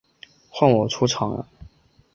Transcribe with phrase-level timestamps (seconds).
[0.49, 1.45] 换我出场呀！